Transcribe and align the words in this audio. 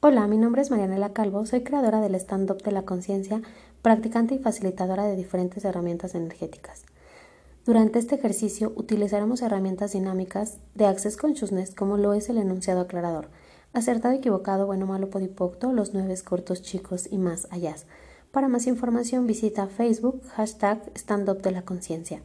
Hola, 0.00 0.28
mi 0.28 0.38
nombre 0.38 0.62
es 0.62 0.70
Marianela 0.70 1.12
Calvo, 1.12 1.44
soy 1.44 1.64
creadora 1.64 2.00
del 2.00 2.14
Stand-Up 2.14 2.62
de 2.62 2.70
la 2.70 2.84
Conciencia, 2.84 3.42
practicante 3.82 4.36
y 4.36 4.38
facilitadora 4.38 5.02
de 5.02 5.16
diferentes 5.16 5.64
herramientas 5.64 6.14
energéticas. 6.14 6.84
Durante 7.66 7.98
este 7.98 8.14
ejercicio 8.14 8.72
utilizaremos 8.76 9.42
herramientas 9.42 9.94
dinámicas 9.94 10.58
de 10.76 10.86
Access 10.86 11.16
Consciousness 11.16 11.74
como 11.74 11.96
lo 11.96 12.14
es 12.14 12.28
el 12.28 12.38
enunciado 12.38 12.82
aclarador, 12.82 13.28
acertado, 13.72 14.14
equivocado, 14.14 14.66
bueno, 14.66 14.86
malo, 14.86 15.10
podipocto, 15.10 15.72
los 15.72 15.92
nueve 15.94 16.14
cortos 16.22 16.62
chicos 16.62 17.08
y 17.10 17.18
más 17.18 17.48
allá. 17.50 17.74
Para 18.30 18.46
más 18.46 18.68
información 18.68 19.26
visita 19.26 19.66
Facebook, 19.66 20.22
hashtag 20.28 20.92
Stand-Up 20.94 21.42
de 21.42 21.50
la 21.50 21.62
Conciencia. 21.62 22.22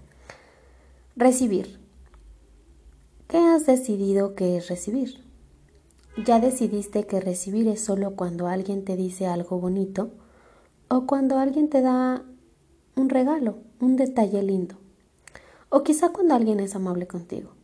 Recibir. 1.16 1.80
¿Qué 3.28 3.40
has 3.40 3.66
decidido 3.66 4.36
que 4.36 4.58
es 4.58 4.68
recibir? 4.68 5.33
¿Ya 6.16 6.40
decidiste 6.40 7.08
que 7.08 7.20
recibir 7.20 7.68
es 7.68 7.82
solo 7.82 8.16
cuando 8.16 8.46
alguien 8.46 8.86
te 8.86 8.96
dice 8.96 9.26
algo 9.26 9.60
bonito 9.60 10.12
o 10.88 11.08
cuando 11.08 11.40
alguien 11.40 11.70
te 11.70 11.82
da 11.82 12.24
un 12.96 13.10
regalo, 13.10 13.58
un 13.80 13.96
detalle 13.96 14.44
lindo? 14.44 14.76
O 15.70 15.82
quizá 15.82 16.10
cuando 16.10 16.36
alguien 16.36 16.60
es 16.60 16.76
amable 16.76 17.08
contigo. 17.08 17.56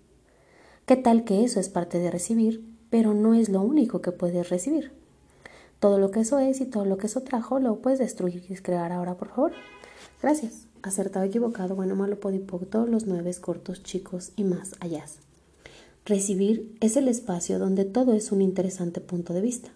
¿Qué 0.88 0.96
tal 0.96 1.26
que 1.26 1.44
eso 1.44 1.60
es 1.60 1.70
parte 1.70 2.00
de 2.00 2.10
recibir, 2.10 2.68
pero 2.90 3.14
no 3.14 3.36
es 3.36 3.50
lo 3.50 3.62
único 3.62 4.02
que 4.02 4.12
puedes 4.12 4.50
recibir? 4.50 4.94
Todo 5.80 6.00
lo 6.00 6.10
que 6.10 6.22
eso 6.22 6.40
es 6.40 6.60
y 6.60 6.66
todo 6.66 6.86
lo 6.86 6.98
que 6.98 7.06
eso 7.06 7.22
trajo 7.22 7.60
lo 7.60 7.84
puedes 7.84 8.00
destruir 8.00 8.44
y 8.50 8.56
crear 8.56 8.92
ahora, 8.92 9.16
por 9.16 9.28
favor. 9.30 9.52
Gracias. 10.24 10.66
Acertado, 10.82 11.24
equivocado, 11.24 11.76
bueno, 11.76 11.96
malo, 11.96 12.20
podipoc, 12.20 12.68
todos 12.68 12.90
los 12.90 13.06
nueve 13.06 13.32
cortos, 13.40 13.84
chicos 13.84 14.32
y 14.36 14.44
más 14.44 14.76
allá. 14.80 15.06
Recibir 16.10 16.76
es 16.80 16.98
el 16.98 17.08
espacio 17.08 17.60
donde 17.60 17.86
todo 17.86 18.14
es 18.14 18.32
un 18.32 18.42
interesante 18.42 19.00
punto 19.00 19.32
de 19.32 19.42
vista. 19.42 19.70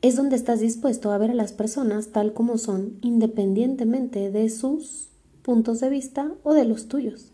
Es 0.00 0.14
donde 0.14 0.36
estás 0.36 0.60
dispuesto 0.60 1.10
a 1.10 1.18
ver 1.18 1.32
a 1.32 1.34
las 1.34 1.52
personas 1.52 2.12
tal 2.12 2.32
como 2.34 2.56
son, 2.56 2.98
independientemente 3.02 4.30
de 4.30 4.48
sus 4.48 5.08
puntos 5.42 5.80
de 5.80 5.88
vista 5.88 6.32
o 6.44 6.54
de 6.54 6.66
los 6.66 6.86
tuyos. 6.86 7.32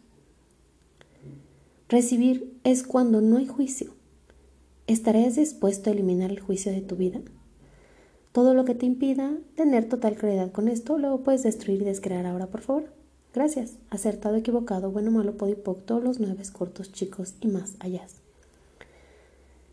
Recibir 1.91 2.58
es 2.64 2.84
cuando 2.84 3.20
no 3.20 3.36
hay 3.36 3.47
juicio. 3.47 3.92
¿Estarías 4.86 5.36
dispuesto 5.36 5.91
a 5.91 5.92
eliminar 5.92 6.30
el 6.30 6.41
juicio 6.41 6.72
de 6.72 6.80
tu 6.80 6.97
vida? 6.97 7.20
Todo 8.32 8.55
lo 8.55 8.64
que 8.64 8.75
te 8.75 8.86
impida 8.86 9.36
tener 9.56 9.91
total 9.91 10.16
claridad 10.16 10.53
con 10.53 10.69
esto, 10.69 10.97
luego 10.97 11.20
puedes 11.20 11.42
destruir 11.42 11.82
y 11.82 11.84
descrear 11.84 12.25
ahora, 12.25 12.47
por 12.47 12.62
favor. 12.62 12.97
Gracias. 13.34 13.75
Acertado, 13.91 14.37
equivocado, 14.37 14.91
bueno, 14.91 15.11
malo, 15.11 15.37
podipoc, 15.37 15.84
todos 15.84 16.03
los 16.03 16.19
nueve 16.19 16.43
cortos, 16.53 16.93
chicos 16.93 17.34
y 17.41 17.48
más 17.48 17.75
allá. 17.81 18.07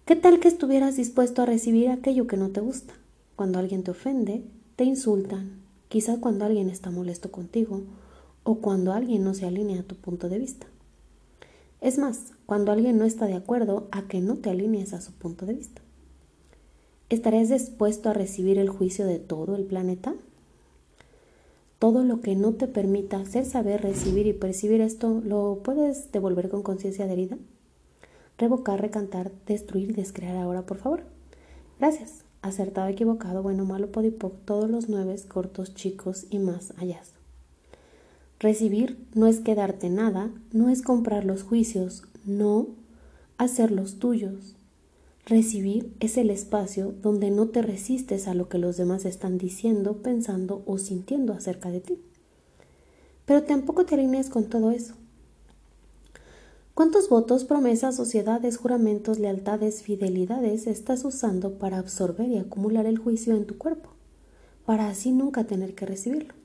¿Qué 0.05 0.15
tal 0.15 0.39
que 0.39 0.47
estuvieras 0.47 0.97
dispuesto 0.97 1.41
a 1.41 1.45
recibir 1.45 1.89
aquello 1.89 2.27
que 2.27 2.37
no 2.37 2.49
te 2.49 2.61
gusta? 2.61 2.93
Cuando 3.35 3.57
alguien 3.57 3.83
te 3.83 3.91
ofende, 3.91 4.43
te 4.75 4.83
insultan, 4.83 5.61
quizás 5.87 6.19
cuando 6.19 6.45
alguien 6.45 6.69
está 6.69 6.91
molesto 6.91 7.31
contigo 7.31 7.81
o 8.43 8.59
cuando 8.59 8.93
alguien 8.93 9.23
no 9.23 9.33
se 9.33 9.45
alinea 9.45 9.79
a 9.79 9.83
tu 9.83 9.95
punto 9.95 10.29
de 10.29 10.37
vista. 10.37 10.67
Es 11.81 11.97
más, 11.97 12.33
cuando 12.45 12.71
alguien 12.71 12.97
no 12.97 13.05
está 13.05 13.25
de 13.25 13.33
acuerdo 13.33 13.87
a 13.91 14.07
que 14.07 14.21
no 14.21 14.37
te 14.37 14.49
alinees 14.49 14.93
a 14.93 15.01
su 15.01 15.11
punto 15.13 15.45
de 15.45 15.53
vista. 15.53 15.81
¿Estarías 17.09 17.49
dispuesto 17.49 18.09
a 18.09 18.13
recibir 18.13 18.57
el 18.57 18.69
juicio 18.69 19.05
de 19.05 19.19
todo 19.19 19.55
el 19.55 19.65
planeta? 19.65 20.13
Todo 21.85 22.03
lo 22.03 22.19
que 22.19 22.35
no 22.35 22.53
te 22.53 22.67
permita 22.67 23.19
hacer 23.19 23.45
saber, 23.45 23.83
recibir 23.83 24.25
y 24.25 24.33
percibir 24.33 24.81
esto, 24.81 25.21
¿lo 25.23 25.59
puedes 25.63 26.11
devolver 26.11 26.49
con 26.49 26.63
conciencia 26.63 27.05
de 27.05 27.13
herida? 27.13 27.37
Revocar, 28.39 28.81
recantar, 28.81 29.31
destruir, 29.45 29.95
descrear 29.95 30.35
ahora, 30.35 30.63
por 30.63 30.77
favor. 30.77 31.03
Gracias. 31.77 32.23
Acertado, 32.41 32.87
equivocado, 32.87 33.43
bueno, 33.43 33.65
malo, 33.65 33.91
podipoc, 33.91 34.33
todos 34.45 34.67
los 34.67 34.89
nueve, 34.89 35.15
cortos, 35.27 35.75
chicos 35.75 36.25
y 36.31 36.39
más 36.39 36.73
allá. 36.77 37.01
Recibir 38.39 38.97
no 39.13 39.27
es 39.27 39.39
quedarte 39.39 39.91
nada, 39.91 40.31
no 40.51 40.69
es 40.69 40.81
comprar 40.81 41.23
los 41.23 41.43
juicios, 41.43 42.01
no 42.25 42.65
hacerlos 43.37 43.99
tuyos, 43.99 44.55
Recibir 45.27 45.91
es 45.99 46.17
el 46.17 46.29
espacio 46.29 46.93
donde 47.01 47.31
no 47.31 47.47
te 47.47 47.63
resistes 47.63 48.27
a 48.27 48.35
lo 48.35 48.47
que 48.47 48.59
los 48.59 48.77
demás 48.77 49.05
están 49.05 49.39
diciendo, 49.39 50.03
pensando 50.03 50.61
o 50.67 50.77
sintiendo 50.77 51.33
acerca 51.33 51.71
de 51.71 51.81
ti. 51.81 51.99
Pero 53.25 53.41
tampoco 53.41 53.85
te 53.85 53.95
alineas 53.95 54.29
con 54.29 54.49
todo 54.49 54.69
eso. 54.69 54.93
¿Cuántos 56.75 57.09
votos, 57.09 57.43
promesas, 57.43 57.95
sociedades, 57.95 58.57
juramentos, 58.57 59.17
lealtades, 59.17 59.81
fidelidades 59.81 60.67
estás 60.67 61.03
usando 61.05 61.57
para 61.57 61.79
absorber 61.79 62.29
y 62.29 62.37
acumular 62.37 62.85
el 62.85 62.99
juicio 62.99 63.35
en 63.35 63.47
tu 63.47 63.57
cuerpo? 63.57 63.89
Para 64.63 64.89
así 64.89 65.11
nunca 65.11 65.45
tener 65.45 65.73
que 65.73 65.87
recibirlo. 65.87 66.35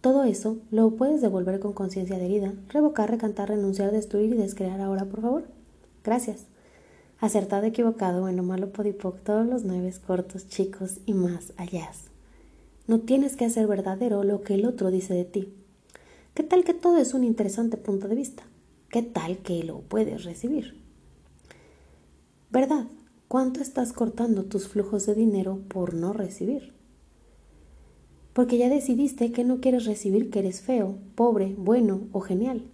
Todo 0.00 0.24
eso 0.24 0.56
lo 0.70 0.92
puedes 0.92 1.20
devolver 1.20 1.60
con 1.60 1.74
conciencia 1.74 2.16
de 2.16 2.24
herida, 2.24 2.54
revocar, 2.70 3.10
recantar, 3.10 3.50
renunciar, 3.50 3.92
destruir 3.92 4.32
y 4.32 4.38
descrear 4.38 4.80
ahora, 4.80 5.04
por 5.04 5.20
favor. 5.20 5.44
Gracias 6.02 6.46
acertado, 7.20 7.66
equivocado, 7.66 8.20
bueno, 8.22 8.42
malo, 8.42 8.70
podipoc, 8.70 9.20
todos 9.22 9.46
los 9.46 9.64
nueve 9.64 9.92
cortos, 10.06 10.48
chicos 10.48 10.98
y 11.06 11.14
más 11.14 11.52
allá. 11.56 11.90
No 12.86 13.00
tienes 13.00 13.36
que 13.36 13.44
hacer 13.44 13.66
verdadero 13.66 14.24
lo 14.24 14.42
que 14.42 14.54
el 14.54 14.64
otro 14.64 14.90
dice 14.90 15.14
de 15.14 15.24
ti. 15.24 15.52
¿Qué 16.34 16.42
tal 16.42 16.64
que 16.64 16.74
todo 16.74 16.98
es 16.98 17.14
un 17.14 17.24
interesante 17.24 17.76
punto 17.76 18.08
de 18.08 18.14
vista? 18.14 18.44
¿Qué 18.88 19.02
tal 19.02 19.38
que 19.38 19.64
lo 19.64 19.80
puedes 19.80 20.24
recibir? 20.24 20.80
¿Verdad? 22.50 22.86
¿Cuánto 23.26 23.60
estás 23.60 23.92
cortando 23.92 24.44
tus 24.44 24.68
flujos 24.68 25.04
de 25.04 25.14
dinero 25.14 25.60
por 25.68 25.92
no 25.92 26.12
recibir? 26.12 26.72
Porque 28.32 28.56
ya 28.56 28.68
decidiste 28.70 29.32
que 29.32 29.44
no 29.44 29.60
quieres 29.60 29.84
recibir 29.84 30.30
que 30.30 30.38
eres 30.38 30.62
feo, 30.62 30.96
pobre, 31.14 31.54
bueno 31.58 32.02
o 32.12 32.20
genial 32.20 32.64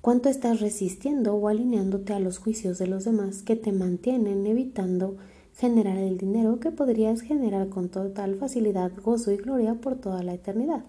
cuánto 0.00 0.28
estás 0.28 0.60
resistiendo 0.60 1.34
o 1.34 1.48
alineándote 1.48 2.12
a 2.12 2.20
los 2.20 2.38
juicios 2.38 2.78
de 2.78 2.86
los 2.86 3.04
demás 3.04 3.42
que 3.42 3.56
te 3.56 3.72
mantienen 3.72 4.46
evitando 4.46 5.16
generar 5.56 5.98
el 5.98 6.16
dinero 6.16 6.58
que 6.58 6.70
podrías 6.70 7.20
generar 7.20 7.68
con 7.68 7.90
total 7.90 8.36
facilidad, 8.36 8.92
gozo 9.02 9.30
y 9.30 9.36
gloria 9.36 9.74
por 9.74 9.96
toda 9.96 10.22
la 10.22 10.34
eternidad. 10.34 10.84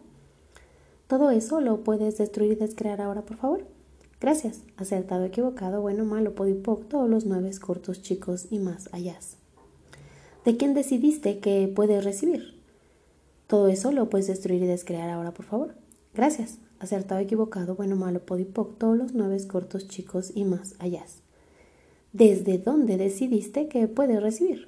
Todo 1.07 1.31
eso 1.31 1.59
lo 1.59 1.83
puedes 1.83 2.17
destruir 2.17 2.53
y 2.53 2.55
descrear 2.55 3.01
ahora, 3.01 3.23
por 3.23 3.35
favor. 3.35 3.65
Gracias. 4.21 4.61
Acertado, 4.77 5.25
equivocado, 5.25 5.81
bueno, 5.81 6.05
malo, 6.05 6.35
podipoc, 6.35 6.87
todos 6.87 7.09
los 7.09 7.25
nueve 7.25 7.51
cortos, 7.59 8.01
chicos 8.01 8.47
y 8.49 8.59
más 8.59 8.87
allá. 8.93 9.17
¿De 10.45 10.55
quién 10.55 10.73
decidiste 10.73 11.39
que 11.39 11.71
puedes 11.75 12.03
recibir? 12.05 12.61
Todo 13.47 13.67
eso 13.67 13.91
lo 13.91 14.09
puedes 14.09 14.27
destruir 14.27 14.63
y 14.63 14.67
descrear 14.67 15.09
ahora, 15.09 15.33
por 15.33 15.45
favor. 15.45 15.75
Gracias 16.13 16.59
acertado, 16.81 17.21
equivocado, 17.21 17.75
bueno, 17.75 17.95
malo, 17.95 18.25
podipoc, 18.25 18.77
todos 18.77 18.97
los 18.97 19.13
nueve 19.13 19.37
cortos, 19.47 19.87
chicos 19.87 20.31
y 20.35 20.45
más 20.45 20.73
allá. 20.79 21.05
¿Desde 22.11 22.57
dónde 22.57 22.97
decidiste 22.97 23.67
que 23.67 23.87
puedes 23.87 24.21
recibir? 24.21 24.67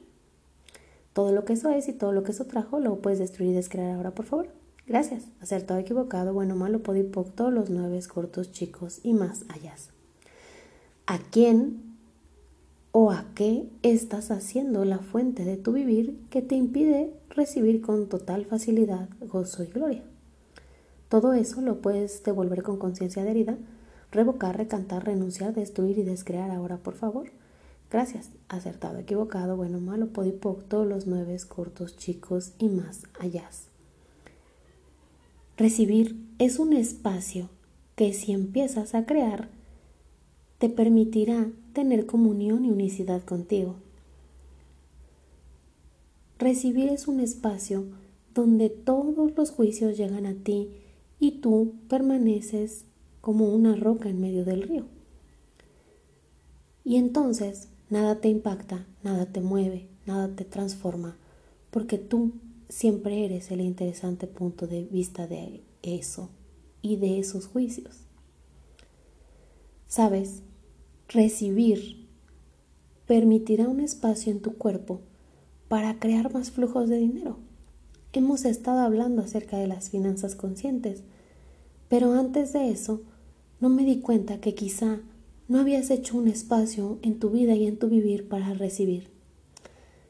Todo 1.14 1.32
lo 1.32 1.44
que 1.44 1.54
eso 1.54 1.70
es 1.70 1.88
y 1.88 1.94
todo 1.94 2.12
lo 2.12 2.24
que 2.24 2.32
eso 2.32 2.46
trajo 2.46 2.80
lo 2.80 2.98
puedes 3.00 3.20
destruir 3.20 3.52
y 3.52 3.56
descrear 3.56 3.96
ahora, 3.96 4.12
por 4.12 4.26
favor. 4.26 4.48
Gracias. 4.88 5.26
Acertado, 5.42 5.80
equivocado, 5.80 6.34
bueno, 6.34 6.56
malo, 6.56 6.84
podipoc, 6.84 7.34
todos 7.36 7.54
los 7.54 7.70
nueve 7.70 8.00
cortos, 8.08 8.52
chicos 8.52 9.00
y 9.04 9.14
más 9.14 9.46
allá. 9.50 9.76
¿A 11.06 11.18
quién 11.20 11.82
o 12.92 13.12
a 13.12 13.26
qué 13.36 13.68
estás 13.82 14.32
haciendo 14.32 14.86
la 14.86 15.00
fuente 15.00 15.46
de 15.46 15.58
tu 15.58 15.74
vivir 15.74 16.20
que 16.30 16.42
te 16.42 16.56
impide 16.56 17.12
recibir 17.30 17.82
con 17.82 18.08
total 18.08 18.46
facilidad 18.46 19.10
gozo 19.20 19.64
y 19.64 19.68
gloria? 19.68 20.04
Todo 21.14 21.34
eso 21.34 21.62
lo 21.62 21.80
puedes 21.80 22.24
devolver 22.24 22.64
con 22.64 22.80
conciencia 22.80 23.24
de 23.24 23.30
herida, 23.30 23.56
revocar, 24.12 24.58
recantar, 24.58 25.06
renunciar, 25.06 25.54
destruir 25.54 26.00
y 26.00 26.02
descrear 26.02 26.50
ahora, 26.50 26.78
por 26.78 26.96
favor. 26.96 27.30
Gracias. 27.92 28.32
Acertado, 28.50 28.98
equivocado, 28.98 29.56
bueno, 29.56 29.80
malo, 29.80 30.08
podipoc, 30.08 30.64
todos 30.68 30.88
los 30.88 31.06
nueve 31.06 31.38
cortos, 31.48 31.98
chicos 31.98 32.54
y 32.58 32.68
más 32.68 33.04
allá. 33.20 33.48
Recibir 35.56 36.18
es 36.40 36.58
un 36.58 36.74
espacio 36.74 37.52
que 37.96 38.12
si 38.14 38.32
empiezas 38.32 38.96
a 38.96 39.06
crear, 39.06 39.50
te 40.58 40.68
permitirá 40.68 41.46
tener 41.74 42.08
comunión 42.08 42.66
y 42.66 42.72
unicidad 42.72 43.22
contigo. 43.22 43.76
Recibir 46.40 46.90
es 46.90 47.08
un 47.08 47.20
espacio 47.20 47.84
donde 48.34 48.72
todos 48.72 49.38
los 49.38 49.52
juicios 49.52 49.96
llegan 49.96 50.26
a 50.26 50.34
ti 50.34 50.72
y 51.24 51.32
tú 51.32 51.76
permaneces 51.88 52.84
como 53.22 53.48
una 53.56 53.78
roca 53.78 54.10
en 54.10 54.20
medio 54.20 54.44
del 54.44 54.62
río. 54.62 54.88
Y 56.84 56.98
entonces 56.98 57.70
nada 57.90 58.20
te 58.20 58.28
impacta, 58.28 58.86
nada 59.04 59.28
te 59.28 59.40
mueve, 59.40 59.88
nada 60.06 60.36
te 60.36 60.44
transforma, 60.44 61.16
porque 61.72 61.98
tú 61.98 62.34
siempre 62.68 63.24
eres 63.24 63.52
el 63.52 63.62
interesante 63.62 64.28
punto 64.28 64.68
de 64.68 64.84
vista 64.84 65.26
de 65.26 65.64
eso 65.82 66.30
y 66.82 66.98
de 66.98 67.20
esos 67.20 67.48
juicios. 67.48 68.02
Sabes, 69.88 70.44
recibir 71.08 72.10
permitirá 73.08 73.70
un 73.70 73.80
espacio 73.80 74.30
en 74.30 74.42
tu 74.42 74.58
cuerpo 74.58 75.00
para 75.70 76.00
crear 76.00 76.34
más 76.34 76.52
flujos 76.52 76.90
de 76.90 76.98
dinero. 76.98 77.38
Hemos 78.16 78.46
estado 78.46 78.82
hablando 78.82 79.24
acerca 79.24 79.58
de 79.58 79.66
las 79.66 79.90
finanzas 79.90 80.36
conscientes, 80.36 81.02
pero 81.90 82.14
antes 82.14 82.54
de 82.54 82.70
eso 82.70 83.02
no 83.60 83.70
me 83.70 83.84
di 83.84 84.02
cuenta 84.02 84.40
que 84.40 84.54
quizá 84.54 85.02
no 85.48 85.60
habías 85.60 85.90
hecho 85.90 86.20
un 86.20 86.28
espacio 86.28 87.00
en 87.02 87.18
tu 87.18 87.32
vida 87.32 87.56
y 87.56 87.66
en 87.66 87.80
tu 87.80 87.90
vivir 87.90 88.28
para 88.28 88.54
recibir. 88.54 89.10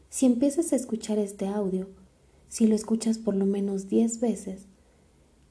Si 0.09 0.25
empiezas 0.25 0.73
a 0.73 0.75
escuchar 0.75 1.17
este 1.17 1.47
audio, 1.47 1.87
si 2.49 2.67
lo 2.67 2.75
escuchas 2.75 3.19
por 3.19 3.35
lo 3.35 3.45
menos 3.45 3.87
10 3.87 4.19
veces, 4.19 4.65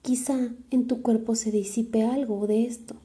quizá 0.02 0.52
en 0.70 0.86
tu 0.86 1.00
cuerpo 1.00 1.36
se 1.36 1.52
disipe 1.52 2.02
algo 2.02 2.46
de 2.46 2.66
esto. 2.66 2.96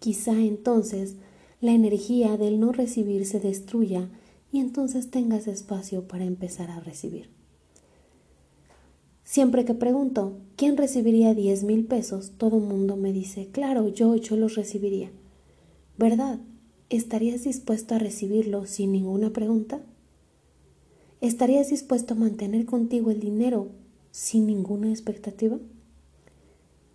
Quizá 0.00 0.32
entonces 0.32 1.14
la 1.60 1.70
energía 1.70 2.36
del 2.36 2.58
no 2.58 2.72
recibir 2.72 3.26
se 3.26 3.38
destruya 3.38 4.08
y 4.50 4.58
entonces 4.58 5.08
tengas 5.08 5.46
espacio 5.46 6.08
para 6.08 6.24
empezar 6.24 6.68
a 6.72 6.80
recibir. 6.80 7.41
Siempre 9.32 9.64
que 9.64 9.72
pregunto, 9.72 10.36
¿quién 10.56 10.76
recibiría 10.76 11.32
10 11.32 11.64
mil 11.64 11.86
pesos? 11.86 12.32
Todo 12.36 12.58
mundo 12.58 12.96
me 12.96 13.14
dice, 13.14 13.48
claro, 13.50 13.88
yo, 13.88 14.14
yo 14.16 14.36
los 14.36 14.56
recibiría. 14.56 15.10
¿Verdad? 15.96 16.38
¿Estarías 16.90 17.44
dispuesto 17.44 17.94
a 17.94 17.98
recibirlo 17.98 18.66
sin 18.66 18.92
ninguna 18.92 19.30
pregunta? 19.30 19.80
¿Estarías 21.22 21.70
dispuesto 21.70 22.12
a 22.12 22.18
mantener 22.18 22.66
contigo 22.66 23.10
el 23.10 23.20
dinero 23.20 23.68
sin 24.10 24.46
ninguna 24.46 24.90
expectativa? 24.90 25.56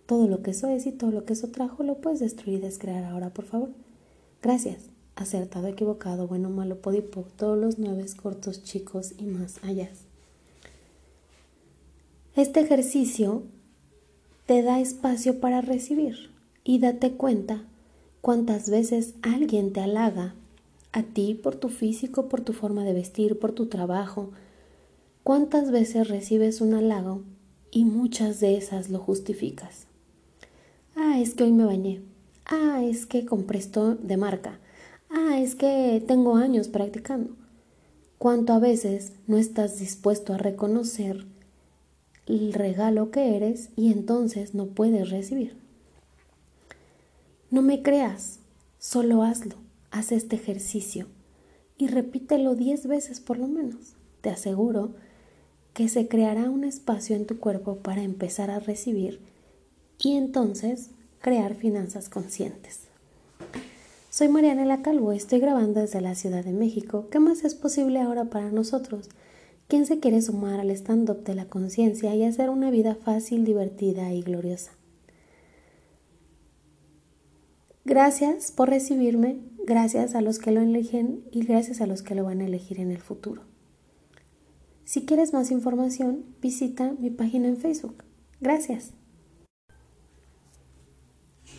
Todo 0.06 0.28
lo 0.28 0.40
que 0.40 0.52
eso 0.52 0.68
es 0.68 0.86
y 0.86 0.92
todo 0.92 1.10
lo 1.10 1.24
que 1.24 1.32
eso 1.32 1.48
trajo 1.48 1.82
lo 1.82 1.96
puedes 1.96 2.20
destruir 2.20 2.58
y 2.58 2.62
descrear 2.62 3.02
ahora, 3.02 3.34
por 3.34 3.46
favor. 3.46 3.70
Gracias. 4.42 4.90
Acertado, 5.16 5.66
equivocado, 5.66 6.28
bueno, 6.28 6.50
malo, 6.50 6.80
podipo, 6.80 7.26
todos 7.34 7.58
los 7.58 7.80
nueve 7.80 8.06
cortos, 8.14 8.62
chicos 8.62 9.12
y 9.18 9.24
más 9.24 9.56
allá. 9.64 9.90
Este 12.38 12.60
ejercicio 12.60 13.42
te 14.46 14.62
da 14.62 14.78
espacio 14.78 15.40
para 15.40 15.60
recibir 15.60 16.30
y 16.62 16.78
date 16.78 17.14
cuenta 17.14 17.64
cuántas 18.20 18.70
veces 18.70 19.14
alguien 19.22 19.72
te 19.72 19.80
halaga 19.80 20.36
a 20.92 21.02
ti 21.02 21.34
por 21.34 21.56
tu 21.56 21.68
físico, 21.68 22.28
por 22.28 22.42
tu 22.42 22.52
forma 22.52 22.84
de 22.84 22.92
vestir, 22.92 23.40
por 23.40 23.50
tu 23.50 23.66
trabajo. 23.66 24.30
¿Cuántas 25.24 25.72
veces 25.72 26.06
recibes 26.06 26.60
un 26.60 26.74
halago 26.74 27.22
y 27.72 27.84
muchas 27.84 28.38
de 28.38 28.56
esas 28.56 28.88
lo 28.88 29.00
justificas? 29.00 29.88
Ah, 30.94 31.18
es 31.18 31.34
que 31.34 31.42
hoy 31.42 31.50
me 31.50 31.64
bañé. 31.64 32.02
Ah, 32.44 32.84
es 32.84 33.06
que 33.06 33.26
compré 33.26 33.58
esto 33.58 33.96
de 33.96 34.16
marca. 34.16 34.60
Ah, 35.10 35.40
es 35.40 35.56
que 35.56 36.00
tengo 36.06 36.36
años 36.36 36.68
practicando. 36.68 37.34
¿Cuánto 38.16 38.52
a 38.52 38.60
veces 38.60 39.14
no 39.26 39.38
estás 39.38 39.80
dispuesto 39.80 40.34
a 40.34 40.38
reconocer 40.38 41.26
el 42.28 42.52
regalo 42.52 43.10
que 43.10 43.36
eres 43.36 43.70
y 43.74 43.90
entonces 43.90 44.54
no 44.54 44.66
puedes 44.66 45.10
recibir. 45.10 45.56
No 47.50 47.62
me 47.62 47.82
creas, 47.82 48.40
solo 48.78 49.22
hazlo, 49.22 49.56
haz 49.90 50.12
este 50.12 50.36
ejercicio 50.36 51.06
y 51.78 51.86
repítelo 51.86 52.54
diez 52.54 52.86
veces 52.86 53.20
por 53.20 53.38
lo 53.38 53.48
menos. 53.48 53.94
Te 54.20 54.30
aseguro 54.30 54.94
que 55.72 55.88
se 55.88 56.08
creará 56.08 56.50
un 56.50 56.64
espacio 56.64 57.16
en 57.16 57.26
tu 57.26 57.38
cuerpo 57.38 57.76
para 57.76 58.02
empezar 58.02 58.50
a 58.50 58.60
recibir 58.60 59.20
y 59.98 60.16
entonces 60.16 60.90
crear 61.20 61.54
finanzas 61.54 62.08
conscientes. 62.08 62.88
Soy 64.10 64.28
Marianela 64.28 64.82
Calvo, 64.82 65.12
estoy 65.12 65.38
grabando 65.38 65.80
desde 65.80 66.00
la 66.00 66.14
Ciudad 66.14 66.44
de 66.44 66.52
México. 66.52 67.06
¿Qué 67.10 67.20
más 67.20 67.44
es 67.44 67.54
posible 67.54 68.00
ahora 68.00 68.24
para 68.24 68.50
nosotros? 68.50 69.08
¿Quién 69.68 69.84
se 69.84 70.00
quiere 70.00 70.22
sumar 70.22 70.60
al 70.60 70.70
stand-up 70.70 71.24
de 71.24 71.34
la 71.34 71.44
conciencia 71.44 72.14
y 72.14 72.24
hacer 72.24 72.48
una 72.48 72.70
vida 72.70 72.94
fácil, 72.94 73.44
divertida 73.44 74.10
y 74.14 74.22
gloriosa? 74.22 74.72
Gracias 77.84 78.50
por 78.50 78.70
recibirme, 78.70 79.40
gracias 79.66 80.14
a 80.14 80.22
los 80.22 80.38
que 80.38 80.52
lo 80.52 80.62
eligen 80.62 81.22
y 81.30 81.44
gracias 81.44 81.82
a 81.82 81.86
los 81.86 82.02
que 82.02 82.14
lo 82.14 82.24
van 82.24 82.40
a 82.40 82.46
elegir 82.46 82.80
en 82.80 82.90
el 82.90 83.02
futuro. 83.02 83.42
Si 84.84 85.04
quieres 85.04 85.34
más 85.34 85.50
información, 85.50 86.24
visita 86.40 86.94
mi 86.98 87.10
página 87.10 87.48
en 87.48 87.58
Facebook. 87.58 88.04
Gracias. 88.40 88.94